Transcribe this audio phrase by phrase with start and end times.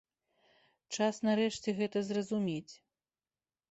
[0.97, 2.73] Час нарэшце гэта зразумець.